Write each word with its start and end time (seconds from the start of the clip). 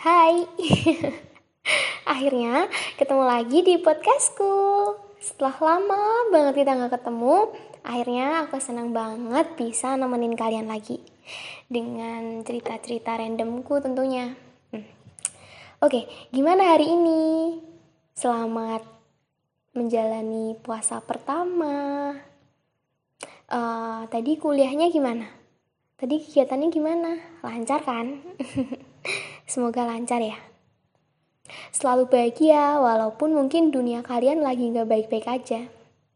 Hai, 0.00 0.48
akhirnya 2.16 2.72
ketemu 2.96 3.20
lagi 3.20 3.60
di 3.60 3.76
podcastku. 3.76 4.56
Setelah 5.20 5.60
lama 5.60 6.32
banget 6.32 6.64
kita 6.64 6.72
nggak 6.72 6.96
ketemu, 6.96 7.52
akhirnya 7.84 8.48
aku 8.48 8.56
senang 8.64 8.96
banget 8.96 9.60
bisa 9.60 10.00
nemenin 10.00 10.32
kalian 10.32 10.72
lagi 10.72 11.04
dengan 11.68 12.40
cerita-cerita 12.40 13.20
randomku 13.20 13.76
tentunya. 13.84 14.32
Hmm. 14.72 14.88
Oke, 15.84 16.08
gimana 16.32 16.72
hari 16.72 16.88
ini? 16.88 17.60
Selamat 18.16 18.80
menjalani 19.76 20.56
puasa 20.64 21.04
pertama. 21.04 22.16
Uh, 23.52 24.08
tadi 24.08 24.40
kuliahnya 24.40 24.88
gimana? 24.88 25.28
Tadi 26.00 26.24
kegiatannya 26.24 26.68
gimana? 26.72 27.20
Lancar 27.44 27.84
kan? 27.84 28.16
Semoga 29.50 29.82
lancar 29.82 30.22
ya. 30.22 30.38
Selalu 31.74 32.06
bahagia 32.06 32.78
walaupun 32.78 33.34
mungkin 33.34 33.74
dunia 33.74 33.98
kalian 33.98 34.46
lagi 34.46 34.70
nggak 34.70 34.86
baik-baik 34.86 35.26
aja. 35.26 35.66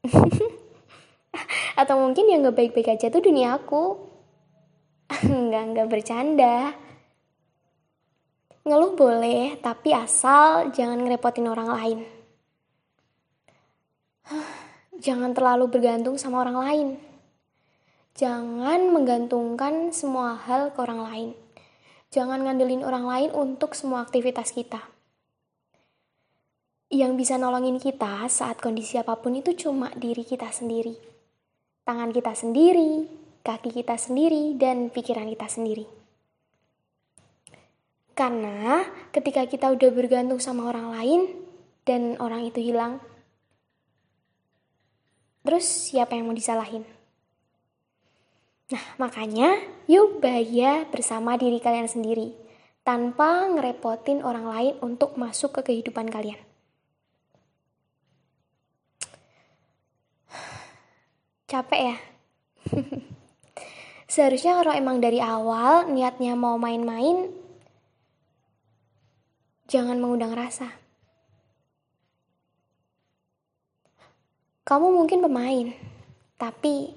Atau 1.82 1.98
mungkin 1.98 2.30
yang 2.30 2.46
nggak 2.46 2.54
baik-baik 2.54 2.94
aja 2.94 3.10
tuh 3.10 3.18
dunia 3.18 3.58
aku. 3.58 3.98
nggak 5.50 5.64
nggak 5.74 5.90
bercanda. 5.90 6.78
Ngeluh 8.62 8.94
boleh, 8.94 9.58
tapi 9.58 9.90
asal 9.90 10.70
jangan 10.70 11.02
ngerepotin 11.02 11.50
orang 11.50 11.74
lain. 11.74 11.98
jangan 15.10 15.34
terlalu 15.34 15.74
bergantung 15.74 16.14
sama 16.22 16.46
orang 16.46 16.58
lain. 16.62 16.88
Jangan 18.14 18.94
menggantungkan 18.94 19.90
semua 19.90 20.38
hal 20.38 20.70
ke 20.70 20.78
orang 20.78 21.02
lain. 21.02 21.30
Jangan 22.14 22.46
ngandelin 22.46 22.86
orang 22.86 23.10
lain 23.10 23.30
untuk 23.34 23.74
semua 23.74 24.06
aktivitas 24.06 24.54
kita. 24.54 24.78
Yang 26.86 27.12
bisa 27.18 27.34
nolongin 27.42 27.82
kita 27.82 28.22
saat 28.30 28.62
kondisi 28.62 28.94
apa 29.02 29.18
pun 29.18 29.34
itu 29.34 29.50
cuma 29.58 29.90
diri 29.98 30.22
kita 30.22 30.46
sendiri. 30.54 30.94
Tangan 31.82 32.14
kita 32.14 32.30
sendiri, 32.38 33.10
kaki 33.42 33.74
kita 33.74 33.98
sendiri, 33.98 34.54
dan 34.54 34.94
pikiran 34.94 35.26
kita 35.26 35.50
sendiri. 35.50 35.90
Karena 38.14 38.86
ketika 39.10 39.42
kita 39.50 39.74
udah 39.74 39.90
bergantung 39.90 40.38
sama 40.38 40.70
orang 40.70 40.94
lain 40.94 41.20
dan 41.82 42.14
orang 42.22 42.46
itu 42.46 42.62
hilang, 42.62 43.02
terus 45.42 45.66
siapa 45.66 46.14
yang 46.14 46.30
mau 46.30 46.38
disalahin? 46.38 46.86
Nah, 48.74 48.82
makanya 48.98 49.54
yuk 49.86 50.18
bahagia 50.18 50.90
bersama 50.90 51.38
diri 51.38 51.62
kalian 51.62 51.86
sendiri 51.86 52.34
tanpa 52.82 53.46
ngerepotin 53.46 54.18
orang 54.26 54.50
lain 54.50 54.74
untuk 54.82 55.14
masuk 55.14 55.54
ke 55.54 55.70
kehidupan 55.70 56.10
kalian. 56.10 56.42
Capek 61.46 61.94
ya? 61.94 61.96
Seharusnya 64.10 64.58
kalau 64.58 64.74
emang 64.74 64.98
dari 64.98 65.22
awal 65.22 65.86
niatnya 65.94 66.34
mau 66.34 66.58
main-main, 66.58 67.30
jangan 69.70 70.02
mengundang 70.02 70.34
rasa. 70.34 70.66
Kamu 74.66 74.90
mungkin 74.90 75.22
pemain, 75.22 75.70
tapi 76.42 76.90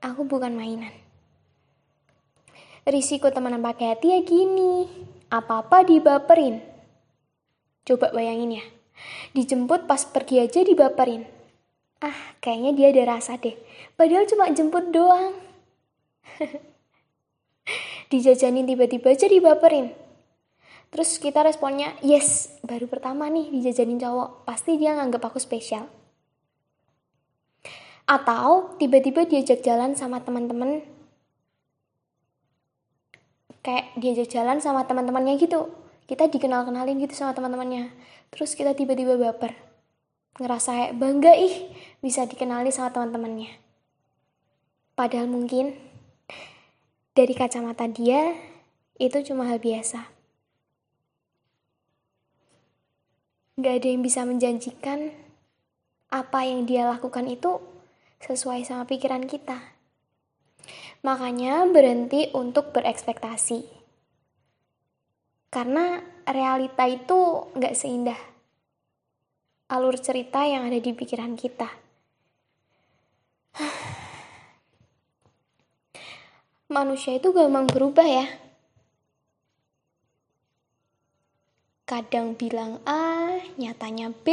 aku 0.00 0.24
bukan 0.24 0.56
mainan. 0.56 0.99
Risiko 2.88 3.28
temenan 3.28 3.60
pakai 3.60 3.92
hati 3.92 4.16
ya 4.16 4.20
gini, 4.24 4.88
apa-apa 5.28 5.84
dibaperin. 5.84 6.64
Coba 7.84 8.08
bayangin 8.12 8.60
ya, 8.60 8.64
dijemput 9.36 9.84
pas 9.84 10.00
pergi 10.08 10.40
aja 10.40 10.64
dibaperin. 10.64 11.28
Ah, 12.00 12.16
kayaknya 12.40 12.72
dia 12.72 12.88
ada 12.96 13.20
rasa 13.20 13.36
deh. 13.36 13.52
Padahal 13.92 14.24
cuma 14.24 14.48
jemput 14.48 14.88
doang. 14.88 15.36
Dijajanin 18.10 18.64
tiba-tiba 18.64 19.12
aja 19.12 19.28
dibaperin. 19.28 19.92
Terus 20.90 21.22
kita 21.22 21.46
responnya, 21.46 21.94
yes, 22.02 22.58
baru 22.66 22.90
pertama 22.90 23.30
nih 23.30 23.52
dijajanin 23.52 24.00
cowok. 24.00 24.48
Pasti 24.48 24.74
dia 24.74 24.96
nganggap 24.98 25.22
aku 25.22 25.38
spesial. 25.38 25.86
Atau 28.10 28.74
tiba-tiba 28.80 29.22
diajak 29.22 29.62
jalan 29.62 29.94
sama 29.94 30.18
teman-teman 30.26 30.82
kayak 33.60 33.96
diajak 33.96 34.28
jalan 34.32 34.58
sama 34.60 34.84
teman-temannya 34.88 35.36
gitu. 35.40 35.68
Kita 36.08 36.26
dikenal-kenalin 36.26 36.98
gitu 36.98 37.14
sama 37.14 37.36
teman-temannya. 37.36 37.92
Terus 38.34 38.58
kita 38.58 38.74
tiba-tiba 38.74 39.14
baper. 39.14 39.54
Ngerasa 40.40 40.70
kayak 40.72 40.92
bangga 40.96 41.32
ih 41.36 41.70
bisa 42.00 42.24
dikenali 42.24 42.72
sama 42.72 42.90
teman-temannya. 42.90 43.52
Padahal 44.96 45.28
mungkin 45.28 45.76
dari 47.16 47.34
kacamata 47.36 47.88
dia 47.88 48.36
itu 49.00 49.16
cuma 49.24 49.48
hal 49.48 49.60
biasa. 49.60 50.08
Gak 53.60 53.74
ada 53.80 53.88
yang 53.92 54.00
bisa 54.00 54.24
menjanjikan 54.24 55.12
apa 56.08 56.48
yang 56.48 56.64
dia 56.64 56.88
lakukan 56.88 57.28
itu 57.28 57.60
sesuai 58.24 58.64
sama 58.64 58.84
pikiran 58.88 59.24
kita. 59.28 59.79
Makanya 61.00 61.64
berhenti 61.70 62.28
untuk 62.36 62.74
berekspektasi. 62.76 63.64
Karena 65.50 65.98
realita 66.28 66.86
itu 66.86 67.50
nggak 67.56 67.74
seindah 67.74 68.30
alur 69.70 69.94
cerita 70.02 70.42
yang 70.42 70.66
ada 70.66 70.82
di 70.82 70.90
pikiran 70.90 71.38
kita. 71.38 71.70
Manusia 76.74 77.14
itu 77.14 77.30
gampang 77.30 77.70
berubah 77.70 78.02
ya. 78.02 78.26
Kadang 81.86 82.34
bilang 82.34 82.82
A, 82.82 83.38
nyatanya 83.58 84.10
B, 84.10 84.26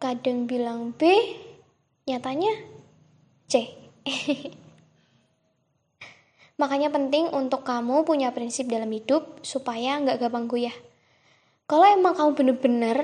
kadang 0.00 0.44
bilang 0.48 0.92
B, 0.96 1.08
nyatanya 2.08 2.52
C. 3.44 3.68
Makanya 6.60 6.90
penting 6.90 7.30
untuk 7.30 7.62
kamu 7.62 8.02
punya 8.02 8.34
prinsip 8.34 8.66
dalam 8.66 8.90
hidup 8.90 9.44
supaya 9.46 10.00
nggak 10.02 10.18
gampang 10.18 10.50
goyah. 10.50 10.74
Kalau 11.68 11.86
emang 11.86 12.16
kamu 12.16 12.30
bener-bener 12.34 12.98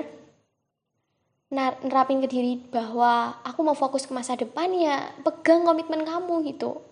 nerapin 1.55 2.19
ke 2.19 2.27
diri 2.27 2.59
bahwa 2.67 3.39
aku 3.47 3.63
mau 3.63 3.77
fokus 3.77 4.03
ke 4.03 4.11
masa 4.11 4.35
depan 4.35 4.73
ya 4.75 5.13
pegang 5.23 5.63
komitmen 5.63 6.03
kamu 6.03 6.43
gitu. 6.51 6.83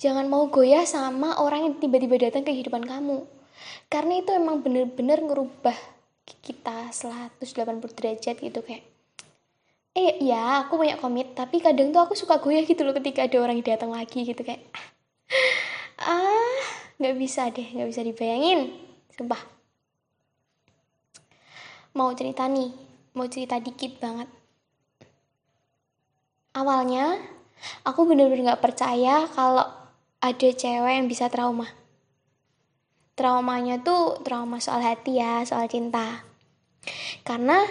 Jangan 0.00 0.24
mau 0.30 0.48
goyah 0.48 0.88
sama 0.88 1.36
orang 1.36 1.68
yang 1.68 1.74
tiba-tiba 1.76 2.16
datang 2.16 2.46
ke 2.46 2.54
kehidupan 2.54 2.86
kamu. 2.88 3.28
Karena 3.92 4.24
itu 4.24 4.30
emang 4.32 4.64
bener-bener 4.64 5.20
ngerubah 5.20 5.76
kita 6.40 6.94
180 6.94 7.42
derajat 7.98 8.36
gitu 8.38 8.60
kayak 8.64 8.89
eh 9.90 10.22
ya 10.22 10.66
aku 10.66 10.78
punya 10.78 10.94
komit 10.98 11.34
tapi 11.34 11.58
kadang 11.58 11.90
tuh 11.90 12.06
aku 12.06 12.14
suka 12.14 12.38
goyah 12.38 12.62
gitu 12.62 12.86
loh 12.86 12.94
ketika 12.94 13.26
ada 13.26 13.36
orang 13.42 13.58
yang 13.58 13.74
datang 13.74 13.90
lagi 13.90 14.22
gitu 14.22 14.46
kayak 14.46 14.62
ah 16.06 16.62
nggak 17.00 17.16
bisa 17.16 17.48
deh 17.48 17.64
nggak 17.64 17.88
bisa 17.88 18.04
dibayangin. 18.04 18.76
Sumpah. 19.16 19.40
Mau 21.96 22.12
cerita 22.14 22.44
nih 22.46 22.70
mau 23.16 23.26
cerita 23.26 23.58
dikit 23.58 23.98
banget. 23.98 24.28
Awalnya 26.54 27.18
aku 27.82 28.06
bener-bener 28.06 28.52
nggak 28.52 28.62
percaya 28.62 29.26
kalau 29.32 29.66
ada 30.20 30.48
cewek 30.52 30.92
yang 30.92 31.08
bisa 31.08 31.32
trauma. 31.32 31.66
Traumanya 33.16 33.80
tuh 33.80 34.20
trauma 34.22 34.60
soal 34.60 34.84
hati 34.84 35.18
ya 35.18 35.42
soal 35.48 35.66
cinta. 35.66 36.22
Karena 37.24 37.64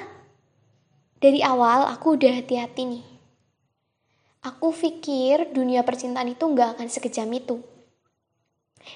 dari 1.19 1.43
awal 1.43 1.87
aku 1.91 2.15
udah 2.15 2.39
hati-hati 2.39 2.83
nih. 2.87 3.05
Aku 4.39 4.71
pikir 4.71 5.51
dunia 5.51 5.83
percintaan 5.83 6.31
itu 6.31 6.47
nggak 6.47 6.79
akan 6.79 6.87
sekejam 6.87 7.27
itu. 7.35 7.59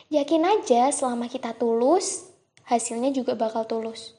Yakin 0.08 0.48
aja 0.48 0.88
selama 0.96 1.28
kita 1.28 1.52
tulus, 1.60 2.32
hasilnya 2.64 3.12
juga 3.12 3.36
bakal 3.36 3.68
tulus. 3.68 4.16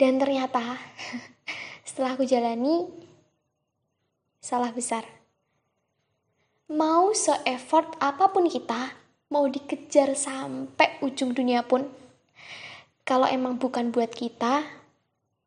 Dan 0.00 0.16
ternyata 0.16 0.80
setelah 1.88 2.16
aku 2.16 2.24
jalani, 2.24 2.88
salah 4.40 4.72
besar. 4.72 5.04
Mau 6.72 7.12
se-effort 7.12 8.00
apa 8.00 8.32
pun 8.32 8.48
kita, 8.48 8.96
mau 9.28 9.44
dikejar 9.44 10.16
sampai 10.16 11.04
ujung 11.04 11.36
dunia 11.36 11.60
pun, 11.68 11.84
kalau 13.04 13.28
emang 13.28 13.60
bukan 13.60 13.92
buat 13.92 14.08
kita, 14.14 14.79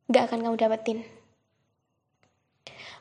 gak 0.09 0.31
akan 0.31 0.39
kamu 0.43 0.55
dapetin. 0.57 0.99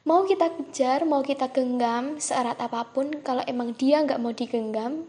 Mau 0.03 0.27
kita 0.27 0.51
kejar, 0.51 1.07
mau 1.07 1.23
kita 1.23 1.55
genggam 1.55 2.19
seerat 2.19 2.59
apa 2.59 2.91
pun, 2.91 3.23
kalau 3.23 3.47
emang 3.47 3.75
dia 3.79 4.03
gak 4.03 4.19
mau 4.19 4.35
digenggam, 4.35 5.07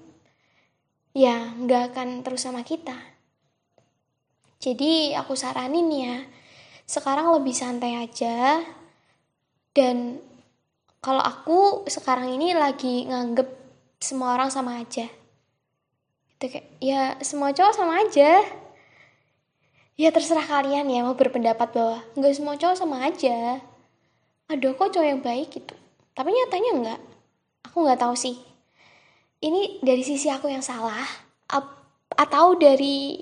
ya 1.14 1.54
nggak 1.58 1.94
akan 1.94 2.26
terus 2.26 2.46
sama 2.46 2.66
kita. 2.66 2.98
Jadi 4.62 5.14
aku 5.14 5.34
saranin 5.38 5.90
ya, 5.90 6.16
sekarang 6.86 7.30
lebih 7.34 7.54
santai 7.54 8.02
aja 8.02 8.62
dan 9.74 10.22
kalau 11.04 11.20
aku 11.20 11.84
sekarang 11.90 12.32
ini 12.32 12.56
lagi 12.56 13.10
nganggep 13.10 13.50
semua 14.00 14.38
orang 14.40 14.54
sama 14.54 14.80
aja. 14.80 15.10
Itu 16.38 16.46
kayak 16.48 16.68
ya 16.80 17.18
semua 17.20 17.52
cowok 17.52 17.74
sama 17.76 18.04
aja. 18.08 18.40
Ya 19.94 20.10
terserah 20.10 20.46
kalian 20.46 20.90
ya 20.90 21.06
mau 21.06 21.14
berpendapat 21.14 21.70
bahwa 21.70 21.98
nggak 22.18 22.34
semua 22.34 22.58
cowok 22.58 22.78
sama 22.78 23.06
aja. 23.06 23.62
Ada 24.50 24.68
kok 24.74 24.90
cowok 24.94 25.08
yang 25.08 25.22
baik 25.22 25.54
gitu. 25.54 25.76
Tapi 26.18 26.30
nyatanya 26.34 26.72
nggak. 26.82 27.02
Aku 27.70 27.86
nggak 27.86 28.02
tahu 28.02 28.18
sih. 28.18 28.36
Ini 29.44 29.84
dari 29.86 30.02
sisi 30.02 30.32
aku 30.32 30.50
yang 30.50 30.64
salah 30.64 31.06
atau 32.14 32.54
dari 32.58 33.20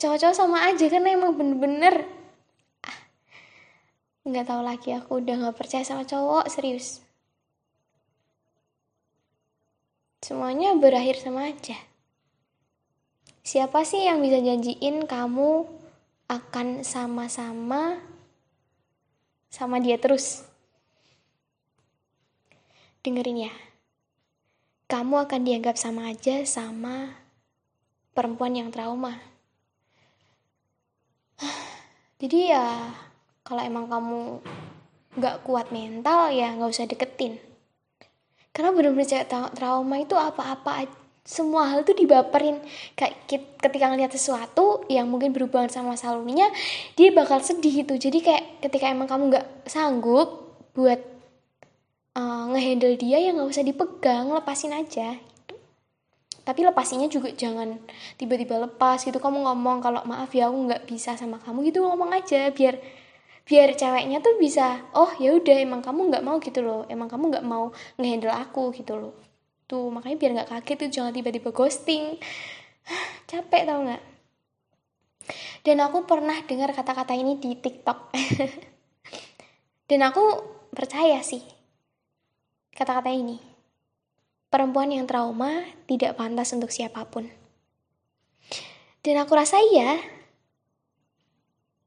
cowok-cowok 0.00 0.36
sama 0.36 0.66
aja 0.66 0.88
kan 0.88 1.04
emang 1.06 1.36
bener-bener 1.36 2.08
nggak 4.22 4.46
tahu 4.46 4.62
lagi 4.62 4.90
aku 4.94 5.18
udah 5.22 5.34
nggak 5.34 5.58
percaya 5.58 5.86
sama 5.86 6.06
cowok 6.06 6.46
serius 6.46 7.02
semuanya 10.22 10.74
berakhir 10.78 11.18
sama 11.18 11.50
aja 11.50 11.74
siapa 13.42 13.82
sih 13.82 14.06
yang 14.06 14.22
bisa 14.22 14.38
janjiin 14.38 15.10
kamu 15.10 15.66
akan 16.30 16.86
sama-sama 16.86 17.98
sama 19.50 19.82
dia 19.82 19.98
terus? 19.98 20.46
Dengerin 23.02 23.50
ya. 23.50 23.52
Kamu 24.86 25.26
akan 25.26 25.42
dianggap 25.42 25.74
sama 25.74 26.14
aja 26.14 26.46
sama 26.46 27.18
perempuan 28.14 28.54
yang 28.54 28.70
trauma. 28.70 29.18
Jadi 32.22 32.54
ya 32.54 32.94
kalau 33.42 33.60
emang 33.66 33.90
kamu 33.90 34.38
nggak 35.18 35.44
kuat 35.44 35.68
mental 35.74 36.30
ya 36.30 36.54
nggak 36.54 36.70
usah 36.70 36.86
deketin. 36.86 37.42
Karena 38.54 38.70
bener-bener 38.70 39.26
trauma 39.52 39.96
itu 39.98 40.14
apa-apa 40.14 41.01
semua 41.22 41.70
hal 41.70 41.86
tuh 41.86 41.94
dibaperin. 41.94 42.58
Kayak 42.98 43.30
ketika 43.62 43.86
ngeliat 43.90 44.10
sesuatu 44.10 44.82
yang 44.90 45.06
mungkin 45.06 45.30
berhubungan 45.30 45.70
sama 45.70 45.94
masa 45.94 46.10
lalunya 46.14 46.50
dia 46.98 47.14
bakal 47.14 47.38
sedih 47.38 47.86
gitu. 47.86 47.94
Jadi 47.94 48.18
kayak 48.22 48.44
ketika 48.66 48.90
emang 48.90 49.06
kamu 49.06 49.30
nggak 49.30 49.46
sanggup 49.70 50.58
buat 50.74 50.98
uh, 52.18 52.44
ngehandle 52.50 52.98
dia 52.98 53.22
ya 53.22 53.30
nggak 53.34 53.48
usah 53.48 53.62
dipegang 53.62 54.34
lepasin 54.34 54.74
aja. 54.74 55.18
Tapi 56.42 56.66
lepasinya 56.66 57.06
juga 57.06 57.30
jangan 57.30 57.78
tiba-tiba 58.18 58.58
lepas 58.58 59.06
gitu. 59.06 59.22
Kamu 59.22 59.46
ngomong 59.46 59.78
kalau 59.78 60.02
maaf 60.02 60.34
ya 60.34 60.50
aku 60.50 60.58
nggak 60.66 60.90
bisa 60.90 61.14
sama 61.14 61.38
kamu 61.38 61.70
gitu 61.70 61.86
ngomong 61.86 62.10
aja 62.10 62.50
biar 62.50 62.82
biar 63.42 63.74
ceweknya 63.74 64.22
tuh 64.22 64.38
bisa 64.38 64.86
oh 64.94 65.10
ya 65.18 65.34
udah 65.34 65.56
emang 65.58 65.82
kamu 65.82 66.10
nggak 66.10 66.24
mau 66.26 66.42
gitu 66.42 66.66
loh. 66.66 66.82
Emang 66.90 67.06
kamu 67.06 67.30
nggak 67.30 67.46
mau 67.46 67.70
ngehandle 67.94 68.34
aku 68.34 68.74
gitu 68.74 68.98
loh 68.98 69.31
tuh 69.66 69.88
makanya 69.92 70.16
biar 70.18 70.30
nggak 70.36 70.50
kaget 70.50 70.76
tuh 70.78 70.90
jangan 70.90 71.12
tiba-tiba 71.14 71.50
ghosting. 71.50 72.18
Capek 73.30 73.62
tau 73.64 73.80
nggak? 73.82 74.02
Dan 75.62 75.78
aku 75.78 76.02
pernah 76.10 76.34
dengar 76.42 76.74
kata-kata 76.74 77.14
ini 77.14 77.38
di 77.38 77.54
TikTok. 77.54 78.10
Dan 79.88 80.00
aku 80.02 80.22
percaya 80.74 81.22
sih 81.22 81.42
kata-kata 82.74 83.14
ini. 83.14 83.38
Perempuan 84.52 84.92
yang 84.92 85.08
trauma 85.08 85.64
tidak 85.88 86.18
pantas 86.18 86.52
untuk 86.52 86.68
siapa 86.68 87.06
pun. 87.08 87.30
Dan 89.00 89.16
aku 89.22 89.32
rasa 89.32 89.62
iya. 89.62 89.96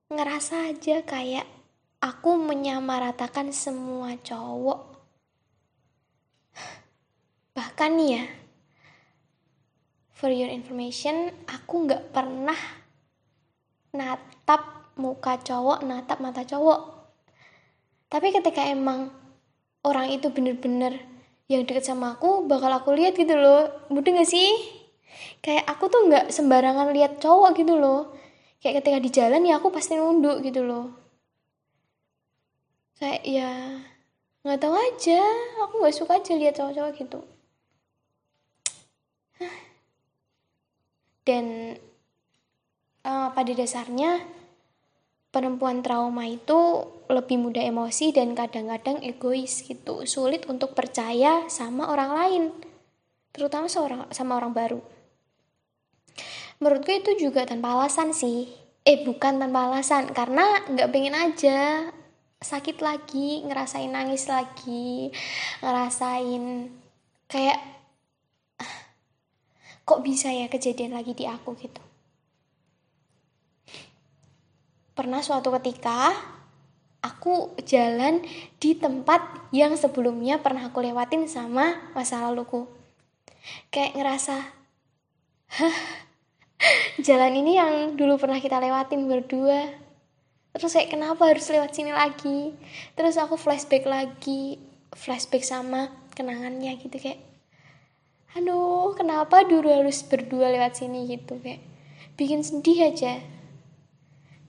Ngerasa 0.09 0.71
aja 0.71 1.03
kayak 1.03 1.45
aku 1.99 2.39
menyamaratakan 2.39 3.51
semua 3.51 4.17
cowok. 4.17 4.94
Bahkan 7.55 7.89
nih 7.95 8.09
ya, 8.19 8.23
for 10.11 10.27
your 10.27 10.51
information, 10.51 11.31
aku 11.47 11.87
nggak 11.87 12.11
pernah 12.11 12.59
natap 13.95 14.91
muka 14.99 15.39
cowok, 15.39 15.87
natap 15.87 16.19
mata 16.19 16.43
cowok. 16.43 16.79
Tapi 18.11 18.35
ketika 18.35 18.67
emang 18.67 19.09
orang 19.87 20.11
itu 20.11 20.27
bener-bener 20.29 20.99
yang 21.47 21.63
deket 21.63 21.87
sama 21.87 22.19
aku, 22.19 22.43
bakal 22.43 22.69
aku 22.75 22.91
lihat 22.91 23.15
gitu 23.15 23.33
loh. 23.39 23.87
Mudah 23.87 24.11
gak 24.19 24.27
sih? 24.29 24.51
Kayak 25.39 25.65
aku 25.71 25.87
tuh 25.87 26.11
nggak 26.11 26.29
sembarangan 26.29 26.91
lihat 26.91 27.23
cowok 27.23 27.55
gitu 27.55 27.79
loh 27.79 28.15
kayak 28.65 28.81
ketika 28.81 28.97
di 28.97 29.09
jalan 29.13 29.45
ya 29.45 29.61
aku 29.61 29.69
pasti 29.69 29.93
nunduk 29.93 30.41
gitu 30.41 30.65
loh 30.65 30.89
kayak 32.97 33.21
ya 33.21 33.77
nggak 34.41 34.57
tahu 34.57 34.73
aja 34.73 35.21
aku 35.61 35.85
nggak 35.85 35.93
suka 35.93 36.17
aja 36.17 36.33
lihat 36.33 36.57
cowok-cowok 36.57 36.91
gitu 36.97 37.21
dan 41.25 41.75
uh, 43.01 43.29
pada 43.33 43.51
dasarnya 43.51 44.21
perempuan 45.33 45.83
trauma 45.83 46.23
itu 46.29 46.87
lebih 47.11 47.41
mudah 47.41 47.59
emosi 47.59 48.15
dan 48.15 48.37
kadang-kadang 48.37 49.03
egois 49.03 49.65
gitu. 49.67 50.07
Sulit 50.07 50.47
untuk 50.47 50.71
percaya 50.71 51.49
sama 51.51 51.91
orang 51.91 52.11
lain 52.15 52.43
terutama 53.35 53.67
seorang 53.67 54.07
sama 54.15 54.39
orang 54.39 54.55
baru. 54.55 54.79
Menurutku 56.63 56.95
itu 56.95 57.27
juga 57.27 57.43
tanpa 57.43 57.75
alasan 57.75 58.15
sih. 58.15 58.47
Eh 58.87 59.03
bukan 59.03 59.41
tanpa 59.43 59.67
alasan 59.67 60.07
karena 60.15 60.63
nggak 60.71 60.89
pengen 60.93 61.17
aja 61.17 61.89
sakit 62.39 62.79
lagi 62.79 63.41
ngerasain 63.43 63.89
nangis 63.89 64.29
lagi 64.29 65.09
ngerasain 65.65 66.69
kayak 67.25 67.59
kok 69.85 70.01
bisa 70.01 70.33
ya 70.33 70.49
kejadian 70.49 70.97
lagi 70.97 71.13
di 71.13 71.29
aku 71.29 71.53
gitu? 71.61 71.81
Pernah 74.97 75.21
suatu 75.21 75.53
ketika 75.61 76.11
aku 77.05 77.53
jalan 77.69 78.25
di 78.57 78.73
tempat 78.73 79.21
yang 79.53 79.77
sebelumnya 79.77 80.41
pernah 80.41 80.73
aku 80.73 80.81
lewatin 80.81 81.29
sama 81.29 81.93
masa 81.93 82.25
laluku. 82.25 82.65
Kayak 83.69 83.93
ngerasa 84.01 84.35
hah 85.61 85.77
jalan 87.05 87.33
ini 87.45 87.61
yang 87.61 87.93
dulu 87.93 88.17
pernah 88.17 88.41
kita 88.41 88.57
lewatin 88.57 89.05
berdua. 89.05 89.69
Terus 90.55 90.71
kayak 90.71 90.97
kenapa 90.97 91.29
harus 91.29 91.45
lewat 91.51 91.75
sini 91.75 91.91
lagi? 91.93 92.55
Terus 92.97 93.19
aku 93.19 93.37
flashback 93.37 93.85
lagi 93.85 94.57
flashback 94.95 95.43
sama 95.43 95.91
kenangannya 96.15 96.79
gitu 96.79 96.95
kayak 96.95 97.19
aduh 98.35 98.91
kenapa 98.99 99.47
dulu 99.47 99.71
harus 99.71 100.03
berdua 100.03 100.51
lewat 100.51 100.83
sini? 100.83 101.07
gitu 101.07 101.39
kayak 101.39 101.63
bikin 102.19 102.43
sedih 102.43 102.91
aja. 102.91 103.23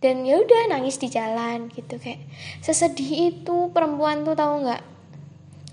Dan 0.03 0.27
ya 0.27 0.43
udah 0.43 0.69
nangis 0.71 0.99
di 1.01 1.09
jalan 1.09 1.73
gitu 1.73 1.97
kayak 1.97 2.21
sesedih 2.61 3.33
itu 3.33 3.71
perempuan 3.71 4.27
tuh 4.27 4.35
tahu 4.35 4.67
nggak? 4.67 4.83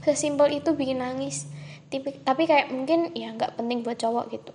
Sesimpel 0.05 0.62
itu 0.62 0.77
bikin 0.77 1.01
nangis. 1.01 1.50
Tapi, 1.89 2.22
tapi 2.25 2.43
kayak 2.50 2.74
mungkin 2.74 3.13
ya 3.13 3.34
nggak 3.34 3.58
penting 3.58 3.82
buat 3.82 3.98
cowok 3.98 4.25
gitu. 4.32 4.53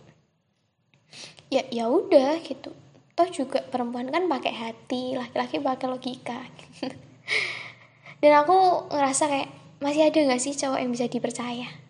Ya 1.50 1.66
ya 1.68 1.90
udah 1.90 2.38
gitu. 2.42 2.72
Toh 3.14 3.28
juga 3.34 3.62
perempuan 3.66 4.08
kan 4.14 4.30
pakai 4.30 4.54
hati 4.54 5.18
laki-laki 5.18 5.58
pakai 5.58 5.86
logika. 5.90 6.38
Dan 8.22 8.32
aku 8.34 8.90
ngerasa 8.90 9.30
kayak 9.30 9.48
masih 9.78 10.10
ada 10.10 10.18
nggak 10.18 10.42
sih 10.42 10.54
cowok 10.58 10.78
yang 10.82 10.90
bisa 10.90 11.06
dipercaya 11.06 11.87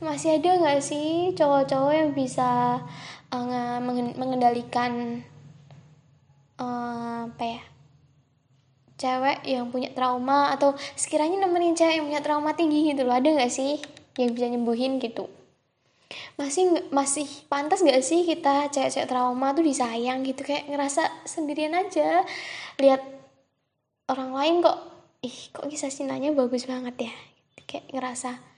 masih 0.00 0.40
ada 0.40 0.56
nggak 0.56 0.80
sih 0.80 1.36
cowok-cowok 1.36 1.92
yang 1.92 2.10
bisa 2.16 2.80
uh, 3.28 3.78
mengendalikan 4.16 5.20
uh, 6.56 7.28
apa 7.28 7.44
ya 7.44 7.62
cewek 9.00 9.38
yang 9.48 9.72
punya 9.72 9.92
trauma 9.96 10.52
atau 10.52 10.76
sekiranya 10.92 11.40
nemenin 11.44 11.72
cewek 11.72 12.00
yang 12.00 12.06
punya 12.08 12.20
trauma 12.20 12.52
tinggi 12.52 12.92
gitu 12.92 13.04
loh 13.08 13.16
ada 13.16 13.28
nggak 13.32 13.48
sih 13.48 13.80
yang 14.20 14.36
bisa 14.36 14.46
nyembuhin 14.52 15.00
gitu? 15.00 15.24
Masih 16.36 16.68
masih 16.90 17.24
pantas 17.48 17.80
gak 17.80 18.02
sih 18.02 18.26
kita 18.26 18.68
cewek-cewek 18.68 19.08
trauma 19.08 19.56
tuh 19.56 19.64
disayang 19.64 20.20
gitu 20.26 20.44
kayak 20.44 20.68
ngerasa 20.68 21.06
sendirian 21.24 21.72
aja 21.72 22.26
lihat 22.76 23.00
orang 24.10 24.34
lain 24.36 24.54
kok 24.60 24.78
ih 25.24 25.38
kok 25.54 25.64
kisah 25.70 25.88
cintanya 25.88 26.34
bagus 26.36 26.68
banget 26.68 27.08
ya? 27.08 27.14
Kayak 27.64 27.88
ngerasa 27.94 28.49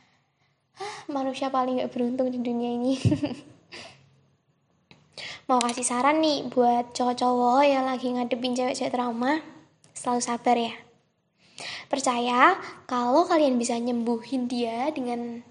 manusia 1.11 1.53
paling 1.53 1.81
gak 1.83 1.93
beruntung 1.93 2.31
di 2.33 2.39
dunia 2.41 2.71
ini 2.77 2.95
mau 5.51 5.59
kasih 5.59 5.85
saran 5.85 6.23
nih 6.23 6.49
buat 6.49 6.95
cowok-cowok 6.95 7.63
yang 7.67 7.85
lagi 7.85 8.13
ngadepin 8.15 8.55
cewek-cewek 8.57 8.95
trauma 8.95 9.43
selalu 9.93 10.21
sabar 10.23 10.57
ya 10.57 10.75
percaya 11.93 12.57
kalau 12.89 13.29
kalian 13.29 13.61
bisa 13.61 13.77
nyembuhin 13.77 14.49
dia 14.49 14.89
dengan 14.91 15.45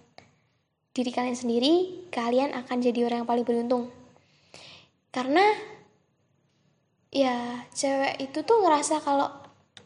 diri 0.92 1.12
kalian 1.12 1.38
sendiri, 1.38 1.74
kalian 2.12 2.52
akan 2.52 2.78
jadi 2.84 3.08
orang 3.08 3.24
yang 3.24 3.30
paling 3.30 3.48
beruntung. 3.48 3.88
Karena 5.12 5.44
ya 7.12 7.68
cewek 7.72 8.20
itu 8.20 8.44
tuh 8.44 8.58
ngerasa 8.64 9.00
kalau 9.04 9.28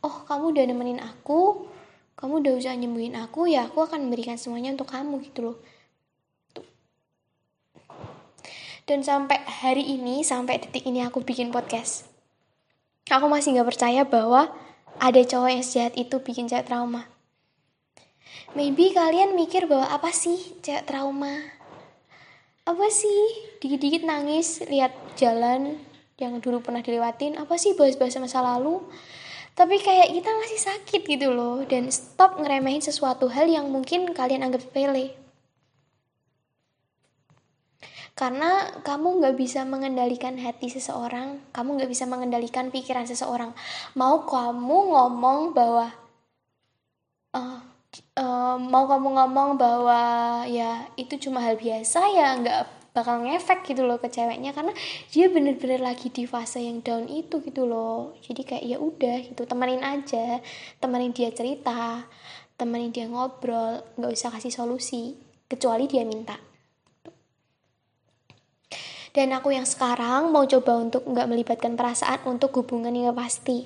oh 0.05 0.15
kamu 0.25 0.53
udah 0.53 0.63
nemenin 0.65 1.01
aku, 1.01 1.69
kamu 2.15 2.43
udah 2.43 2.53
usaha 2.55 2.75
nyembuhin 2.75 3.19
aku, 3.19 3.51
ya 3.51 3.67
aku 3.67 3.83
akan 3.83 4.07
memberikan 4.07 4.39
semuanya 4.39 4.71
untuk 4.71 4.87
kamu 4.87 5.19
gitu 5.27 5.51
loh. 5.51 5.57
Dan 8.85 9.01
sampai 9.01 9.41
hari 9.43 9.83
ini, 9.83 10.21
sampai 10.21 10.61
detik 10.61 10.85
ini 10.85 11.01
aku 11.01 11.25
bikin 11.25 11.49
podcast. 11.49 12.05
Aku 13.09 13.25
masih 13.27 13.57
gak 13.57 13.69
percaya 13.69 14.01
bahwa 14.05 14.53
ada 15.01 15.21
cowok 15.21 15.49
yang 15.51 15.65
sejahat 15.65 15.93
itu 15.97 16.21
bikin 16.21 16.47
cewek 16.47 16.69
trauma. 16.69 17.09
Maybe 18.55 18.95
kalian 18.95 19.35
mikir 19.35 19.67
bahwa 19.67 19.91
apa 19.91 20.13
sih 20.15 20.37
cewek 20.63 20.87
trauma? 20.87 21.33
Apa 22.65 22.87
sih 22.87 23.51
dikit-dikit 23.59 24.07
nangis 24.07 24.63
lihat 24.69 24.95
jalan 25.19 25.75
yang 26.15 26.39
dulu 26.39 26.63
pernah 26.63 26.79
dilewatin? 26.79 27.35
Apa 27.35 27.59
sih 27.59 27.75
bahas-bahas 27.75 28.15
masa 28.21 28.39
lalu? 28.39 28.79
Tapi 29.55 29.79
kayak 29.79 30.11
kita 30.11 30.29
masih 30.35 30.59
sakit 30.59 31.01
gitu 31.07 31.31
loh. 31.31 31.63
Dan 31.63 31.87
stop 31.87 32.35
ngeremehin 32.43 32.83
sesuatu 32.83 33.31
hal 33.31 33.47
yang 33.47 33.71
mungkin 33.71 34.11
kalian 34.11 34.43
anggap 34.43 34.67
sepele. 34.67 35.15
Karena 38.15 38.71
kamu 38.83 39.19
nggak 39.23 39.35
bisa 39.35 39.63
mengendalikan 39.63 40.35
hati 40.39 40.71
seseorang. 40.71 41.39
Kamu 41.55 41.79
nggak 41.79 41.91
bisa 41.91 42.03
mengendalikan 42.07 42.67
pikiran 42.71 43.07
seseorang. 43.07 43.55
Mau 43.95 44.27
kamu 44.27 44.77
ngomong 44.91 45.51
bahwa 45.55 45.91
uh, 47.35 47.59
uh, 48.19 48.55
mau 48.59 48.87
kamu 48.87 49.19
ngomong 49.19 49.49
bahwa 49.59 50.01
ya 50.47 50.87
itu 50.95 51.15
cuma 51.27 51.43
hal 51.43 51.59
biasa 51.59 51.99
ya 52.11 52.39
nggak 52.39 52.84
bakal 52.95 53.27
ngefek 53.27 53.67
gitu 53.67 53.83
loh 53.83 53.99
ke 53.99 54.07
ceweknya 54.07 54.55
karena 54.55 54.71
dia 55.11 55.27
bener-bener 55.27 55.83
lagi 55.83 56.07
di 56.07 56.23
fase 56.23 56.63
yang 56.63 56.79
down 56.79 57.11
itu 57.11 57.43
gitu 57.43 57.67
loh. 57.67 58.15
Jadi 58.23 58.47
kayak 58.47 58.63
ya 58.63 58.77
udah 58.79 59.17
gitu. 59.27 59.43
Temenin 59.43 59.83
aja 59.83 60.39
temenin 60.79 61.11
dia 61.11 61.27
cerita 61.35 62.07
temenin 62.55 62.95
dia 62.95 63.11
ngobrol 63.11 63.83
nggak 63.99 64.11
usah 64.15 64.31
kasih 64.31 64.55
solusi 64.55 65.19
kecuali 65.51 65.91
dia 65.91 66.07
minta. 66.07 66.39
Dan 69.15 69.31
aku 69.31 69.51
yang 69.55 69.63
sekarang 69.63 70.31
mau 70.31 70.43
coba 70.43 70.79
untuk 70.79 71.07
nggak 71.07 71.27
melibatkan 71.31 71.79
perasaan 71.79 72.23
untuk 72.27 72.51
hubungan 72.59 72.91
yang 72.91 73.15
pasti. 73.15 73.63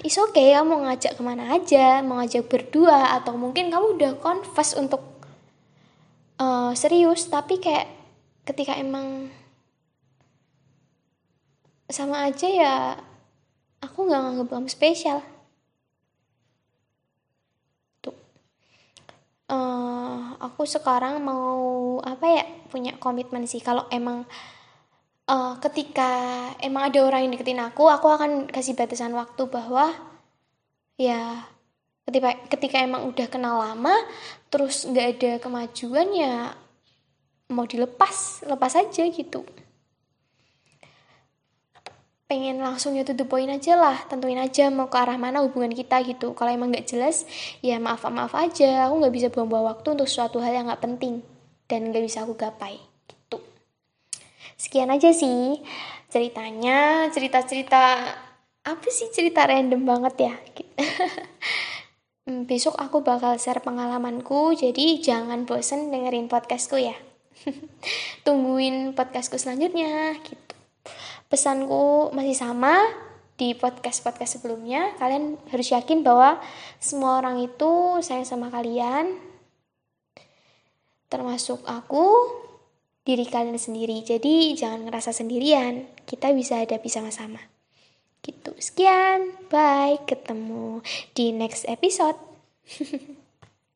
Is 0.00 0.16
okay, 0.16 0.54
kamu 0.54 0.86
ngajak 0.86 1.18
ke 1.18 1.22
mana 1.24 1.50
aja, 1.58 2.00
mau 2.00 2.22
ngajak 2.22 2.46
berdua, 2.46 3.18
atau 3.20 3.34
mungkin 3.34 3.68
kamu 3.68 3.98
udah 3.98 4.12
confess 4.22 4.78
untuk 4.78 5.15
uh, 6.40 6.72
serius, 6.76 7.28
tapi 7.28 7.60
kayak 7.60 7.88
ketika 8.46 8.76
emang 8.78 9.28
sama 11.86 12.26
aja 12.26 12.48
ya 12.50 12.74
aku 13.82 14.10
nggak 14.10 14.20
nganggep 14.22 14.48
kamu 14.50 14.68
spesial. 14.70 15.22
uh, 19.50 20.36
aku 20.42 20.66
sekarang 20.66 21.22
mau 21.22 21.98
apa 22.02 22.26
ya 22.26 22.44
punya 22.70 22.94
komitmen 22.98 23.46
sih 23.46 23.62
kalau 23.62 23.86
emang 23.90 24.26
uh, 25.30 25.54
ketika 25.62 26.10
emang 26.62 26.90
ada 26.90 26.98
orang 27.02 27.26
yang 27.26 27.32
deketin 27.38 27.62
aku 27.62 27.86
aku 27.86 28.06
akan 28.10 28.50
kasih 28.50 28.74
batasan 28.74 29.14
waktu 29.14 29.42
bahwa 29.48 29.94
ya 30.98 31.46
ketika 32.06 32.30
ketika 32.50 32.76
emang 32.82 33.06
udah 33.10 33.26
kenal 33.26 33.58
lama 33.58 33.94
terus 34.56 34.88
nggak 34.88 35.06
ada 35.20 35.32
kemajuan 35.36 36.16
ya 36.16 36.56
mau 37.52 37.68
dilepas 37.68 38.40
lepas 38.48 38.72
aja 38.72 39.04
gitu. 39.04 39.44
Pengen 42.24 42.64
langsung 42.64 42.96
ya 42.96 43.04
to 43.04 43.12
the 43.12 43.28
point 43.28 43.52
aja 43.52 43.76
lah 43.76 44.00
tentuin 44.08 44.40
aja 44.40 44.72
mau 44.72 44.88
ke 44.88 44.96
arah 44.96 45.20
mana 45.20 45.44
hubungan 45.44 45.76
kita 45.76 46.00
gitu. 46.08 46.32
Kalau 46.32 46.48
emang 46.48 46.72
nggak 46.72 46.88
jelas 46.88 47.28
ya 47.60 47.76
maaf 47.76 48.08
maaf 48.08 48.32
aja. 48.32 48.88
Aku 48.88 48.96
nggak 48.96 49.12
bisa 49.12 49.28
buang-buang 49.28 49.76
waktu 49.76 49.92
untuk 49.92 50.08
suatu 50.08 50.40
hal 50.40 50.56
yang 50.56 50.72
nggak 50.72 50.80
penting 50.80 51.20
dan 51.68 51.92
nggak 51.92 52.08
bisa 52.08 52.24
aku 52.24 52.32
gapai 52.32 52.80
gitu. 53.12 53.36
Sekian 54.56 54.88
aja 54.88 55.12
sih 55.12 55.60
ceritanya 56.08 57.12
cerita-cerita 57.12 58.08
apa 58.64 58.88
sih 58.88 59.12
cerita 59.12 59.44
random 59.44 59.84
banget 59.84 60.32
ya 60.32 60.34
hmm, 62.26 62.44
besok 62.50 62.74
aku 62.76 63.00
bakal 63.06 63.38
share 63.38 63.62
pengalamanku 63.62 64.52
jadi 64.58 64.98
jangan 64.98 65.46
bosen 65.46 65.94
dengerin 65.94 66.26
podcastku 66.26 66.76
ya. 66.76 66.98
Tungguin 68.26 68.92
podcastku 68.92 69.38
selanjutnya 69.38 70.18
gitu. 70.26 70.54
Pesanku 71.30 72.10
masih 72.10 72.34
sama 72.34 72.74
di 73.38 73.54
podcast-podcast 73.54 74.40
sebelumnya. 74.40 74.94
Kalian 74.98 75.38
harus 75.54 75.70
yakin 75.70 76.02
bahwa 76.02 76.42
semua 76.82 77.22
orang 77.22 77.42
itu 77.42 78.02
sayang 78.02 78.26
sama 78.26 78.50
kalian 78.50 79.14
termasuk 81.06 81.62
aku 81.70 82.10
diri 83.06 83.26
kalian 83.30 83.58
sendiri. 83.58 84.02
Jadi 84.02 84.58
jangan 84.58 84.90
ngerasa 84.90 85.14
sendirian. 85.14 85.86
Kita 86.02 86.34
bisa 86.34 86.58
hadapi 86.58 86.90
sama-sama 86.90 87.55
gitu. 88.26 88.50
Sekian. 88.58 89.30
Bye. 89.46 90.02
Ketemu 90.02 90.82
di 91.14 91.30
next 91.30 91.62
episode 91.70 92.18